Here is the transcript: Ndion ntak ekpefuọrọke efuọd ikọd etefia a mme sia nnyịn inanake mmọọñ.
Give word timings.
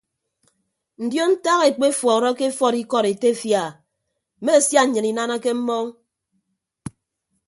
Ndion 1.03 1.31
ntak 1.35 1.59
ekpefuọrọke 1.69 2.43
efuọd 2.49 2.75
ikọd 2.81 3.05
etefia 3.13 3.61
a 3.67 3.75
mme 4.39 4.53
sia 4.67 4.81
nnyịn 4.85 5.09
inanake 5.11 5.51
mmọọñ. 5.57 5.87